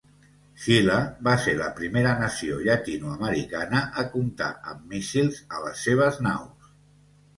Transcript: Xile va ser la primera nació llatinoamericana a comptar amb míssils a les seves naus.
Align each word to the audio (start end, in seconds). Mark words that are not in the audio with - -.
Xile 0.61 0.95
va 1.27 1.33
ser 1.43 1.51
la 1.59 1.67
primera 1.79 2.15
nació 2.23 2.57
llatinoamericana 2.69 3.83
a 4.05 4.09
comptar 4.15 4.49
amb 4.73 4.89
míssils 4.95 5.39
a 5.59 5.63
les 5.67 5.85
seves 5.91 6.23
naus. 6.31 6.73